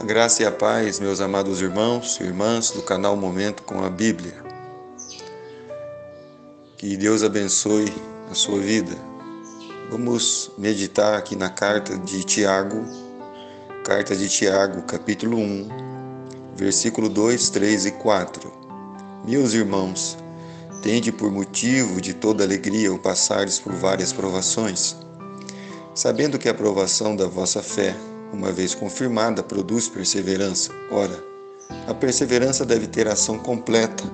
[0.00, 3.90] A graça e a paz, meus amados irmãos e irmãs do canal Momento com a
[3.90, 4.32] Bíblia.
[6.76, 7.92] Que Deus abençoe
[8.30, 8.96] a sua vida.
[9.90, 12.84] Vamos meditar aqui na carta de Tiago,
[13.84, 15.68] carta de Tiago, capítulo 1,
[16.54, 18.52] versículo 2, 3 e 4.
[19.26, 20.16] Meus irmãos,
[20.80, 24.96] tende por motivo de toda alegria o passares por várias provações,
[25.92, 27.96] sabendo que a provação da vossa fé
[28.32, 30.70] uma vez confirmada, produz perseverança.
[30.90, 31.24] Ora,
[31.86, 34.04] a perseverança deve ter ação completa,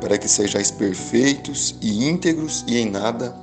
[0.00, 3.34] para que sejais perfeitos e íntegros e em nada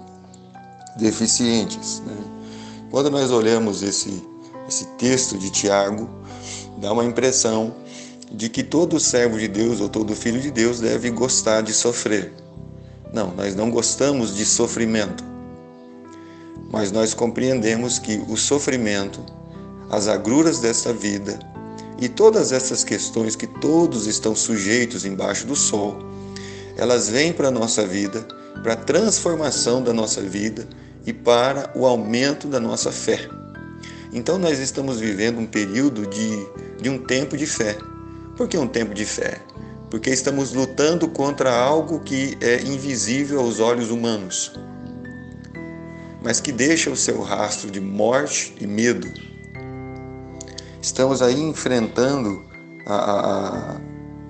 [0.98, 2.02] deficientes.
[2.05, 2.16] Né?
[2.91, 4.23] Quando nós olhamos esse,
[4.67, 6.08] esse texto de Tiago,
[6.77, 7.73] dá uma impressão
[8.31, 12.34] de que todo servo de Deus ou todo filho de Deus deve gostar de sofrer.
[13.11, 15.23] Não, nós não gostamos de sofrimento,
[16.72, 19.23] mas nós compreendemos que o sofrimento
[19.93, 21.38] as agruras desta vida
[21.99, 26.00] e todas essas questões que todos estão sujeitos embaixo do sol,
[26.75, 28.27] elas vêm para a nossa vida,
[28.63, 30.67] para a transformação da nossa vida
[31.05, 33.30] e para o aumento da nossa fé.
[34.11, 36.47] Então nós estamos vivendo um período de,
[36.81, 37.78] de um tempo de fé.
[38.35, 39.39] Por que um tempo de fé?
[39.91, 44.52] Porque estamos lutando contra algo que é invisível aos olhos humanos,
[46.23, 49.33] mas que deixa o seu rastro de morte e medo
[50.84, 52.44] Estamos aí enfrentando
[52.86, 53.81] a, a,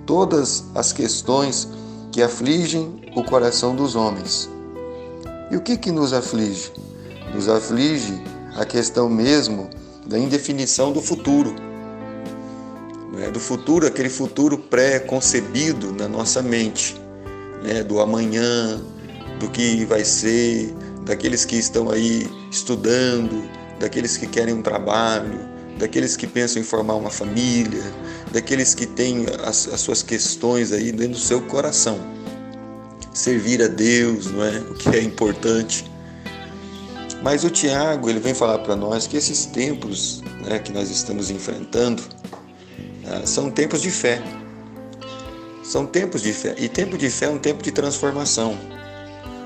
[0.06, 1.68] todas as questões
[2.12, 4.48] que afligem o coração dos homens.
[5.50, 6.70] E o que, que nos aflige?
[7.34, 8.22] Nos aflige
[8.54, 9.68] a questão mesmo
[10.06, 11.56] da indefinição do futuro.
[13.12, 13.32] Né?
[13.32, 16.94] Do futuro, aquele futuro pré-concebido na nossa mente,
[17.64, 17.82] né?
[17.82, 18.80] do amanhã,
[19.40, 20.72] do que vai ser,
[21.04, 23.42] daqueles que estão aí estudando,
[23.80, 27.82] daqueles que querem um trabalho, daqueles que pensam em formar uma família,
[28.32, 31.98] daqueles que têm as, as suas questões aí dentro do seu coração.
[33.12, 34.58] Servir a Deus, não é?
[34.58, 35.90] O que é importante.
[37.22, 41.30] Mas o Tiago, ele vem falar para nós que esses tempos né, que nós estamos
[41.30, 44.22] enfrentando uh, são tempos de fé.
[45.62, 46.54] São tempos de fé.
[46.58, 48.58] E tempo de fé é um tempo de transformação.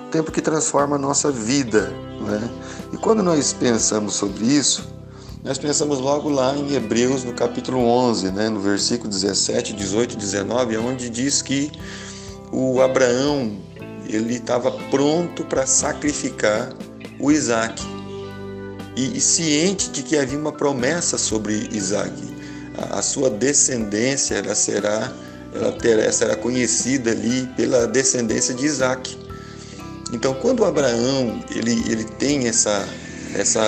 [0.06, 1.90] Um tempo que transforma a nossa vida.
[2.20, 2.50] Né?
[2.92, 4.88] E quando nós pensamos sobre isso,
[5.44, 10.16] nós pensamos logo lá em Hebreus, no capítulo 11, né, no versículo 17, 18 e
[10.16, 11.70] 19, onde diz que
[12.52, 13.56] o Abraão
[14.06, 16.72] ele estava pronto para sacrificar
[17.20, 17.82] o Isaac.
[18.96, 22.12] E, e, ciente de que havia uma promessa sobre Isaac.
[22.76, 25.12] A, a sua descendência ela será,
[25.54, 29.16] ela terá, será conhecida ali pela descendência de Isaac.
[30.12, 32.88] Então, quando Abraão ele, ele tem essa,
[33.34, 33.62] essa,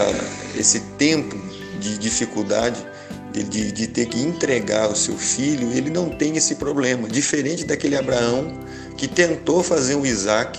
[0.57, 1.50] esse tempo
[1.81, 2.87] de dificuldade
[3.33, 7.09] de, de, ter que entregar o seu filho, ele não tem esse problema.
[7.09, 8.59] Diferente daquele Abraão
[8.97, 10.59] que tentou fazer um Isaac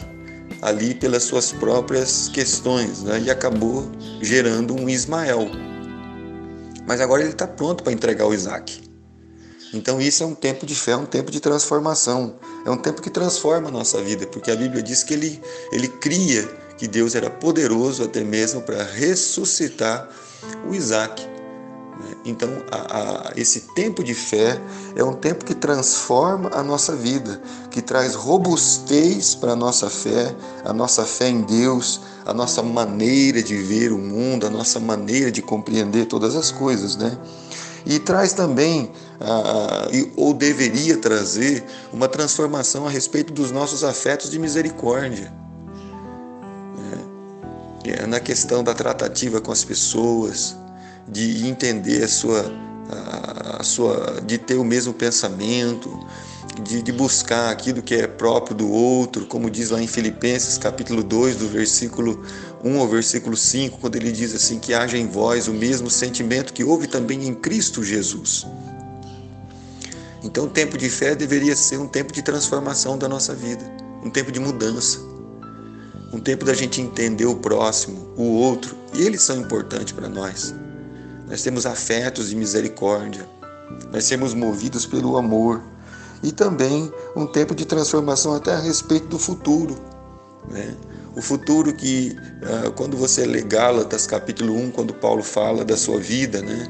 [0.61, 3.19] ali pelas suas próprias questões né?
[3.25, 3.89] e acabou
[4.21, 5.49] gerando um Ismael.
[6.87, 8.81] Mas agora ele está pronto para entregar o Isaac.
[9.73, 12.35] Então isso é um tempo de fé, um tempo de transformação.
[12.65, 15.87] É um tempo que transforma a nossa vida, porque a Bíblia diz que ele, ele
[15.87, 16.43] cria
[16.77, 20.09] que Deus era poderoso até mesmo para ressuscitar
[20.68, 21.25] o Isaac.
[22.02, 22.16] Né?
[22.25, 24.59] Então, a, a, esse tempo de fé
[24.96, 30.35] é um tempo que transforma a nossa vida, que traz robustez para a nossa fé,
[30.66, 35.31] a nossa fé em Deus, a nossa maneira de ver o mundo, a nossa maneira
[35.31, 37.18] de compreender todas as coisas, né?
[37.84, 38.91] E traz também,
[40.16, 45.41] ou deveria trazer, uma transformação a respeito dos nossos afetos de misericórdia.
[47.85, 50.55] É, na questão da tratativa com as pessoas,
[51.07, 52.51] de entender a sua,
[52.89, 55.89] a, a sua de ter o mesmo pensamento,
[56.63, 61.03] de, de, buscar aquilo que é próprio do outro, como diz lá em Filipenses capítulo
[61.03, 62.23] 2, do versículo
[62.63, 66.53] 1 ao versículo 5, quando ele diz assim que haja em vós o mesmo sentimento
[66.53, 68.45] que houve também em Cristo Jesus.
[70.23, 73.66] Então o tempo de fé deveria ser um tempo de transformação da nossa vida,
[74.03, 75.10] um tempo de mudança
[76.13, 80.53] um tempo da gente entender o próximo, o outro, e eles são importantes para nós.
[81.28, 83.28] Nós temos afetos de misericórdia,
[83.91, 85.61] nós sermos movidos pelo amor
[86.22, 89.78] e também um tempo de transformação até a respeito do futuro.
[90.49, 90.75] Né?
[91.16, 95.99] O futuro que, ah, quando você lê Gálatas capítulo 1, quando Paulo fala da sua
[95.99, 96.67] vida, né?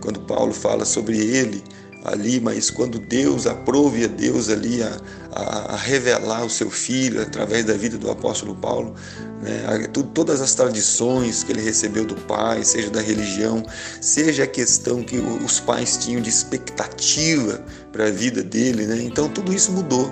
[0.00, 1.64] quando Paulo fala sobre ele,
[2.04, 4.96] ali, mas quando Deus aprove a Deus ali a,
[5.32, 8.94] a, a, revelar o seu filho através da vida do apóstolo Paulo,
[9.42, 13.64] né, todas as tradições que ele recebeu do pai, seja da religião,
[14.00, 19.28] seja a questão que os pais tinham de expectativa para a vida dele, né, então
[19.28, 20.10] tudo isso mudou.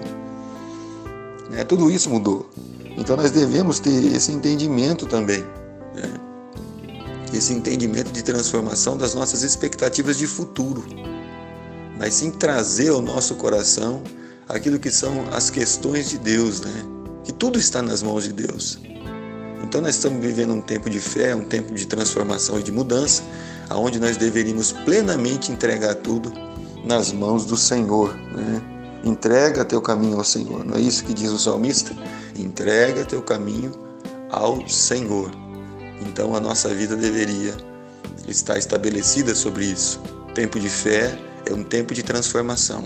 [1.51, 2.51] Né, tudo isso mudou.
[2.97, 5.45] Então nós devemos ter esse entendimento também.
[5.95, 6.13] Né,
[7.33, 10.85] esse entendimento de transformação das nossas expectativas de futuro
[12.05, 14.03] mas sim trazer ao nosso coração
[14.47, 16.85] aquilo que são as questões de Deus, né?
[17.25, 18.79] Que tudo está nas mãos de Deus.
[19.63, 23.23] Então nós estamos vivendo um tempo de fé, um tempo de transformação e de mudança,
[23.71, 26.31] aonde nós deveríamos plenamente entregar tudo
[26.85, 28.61] nas mãos do Senhor, né?
[29.03, 30.63] Entrega teu caminho ao Senhor.
[30.63, 31.97] Não é isso que diz o salmista?
[32.37, 33.73] Entrega teu caminho
[34.31, 35.31] ao Senhor.
[36.03, 37.55] Então a nossa vida deveria
[38.29, 40.03] estar estabelecida sobre isso.
[40.35, 42.83] Tempo de fé, é um tempo de transformação,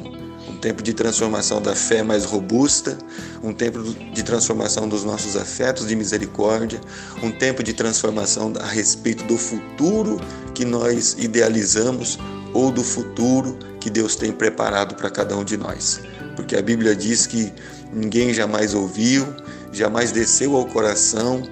[0.49, 2.97] um tempo de transformação da fé mais robusta,
[3.43, 3.83] um tempo
[4.13, 6.81] de transformação dos nossos afetos de misericórdia,
[7.23, 10.21] um tempo de transformação a respeito do futuro
[10.55, 12.19] que nós idealizamos
[12.53, 16.01] ou do futuro que Deus tem preparado para cada um de nós.
[16.35, 17.53] Porque a Bíblia diz que
[17.93, 19.27] ninguém jamais ouviu,
[19.73, 21.43] jamais desceu ao coração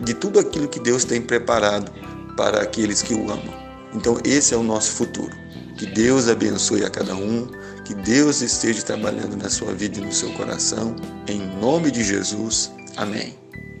[0.00, 1.90] de tudo aquilo que Deus tem preparado
[2.36, 3.62] para aqueles que o amam.
[3.94, 5.34] Então, esse é o nosso futuro.
[5.76, 7.48] Que Deus abençoe a cada um,
[7.84, 10.94] que Deus esteja trabalhando na sua vida e no seu coração.
[11.26, 12.70] Em nome de Jesus.
[12.96, 13.34] Amém.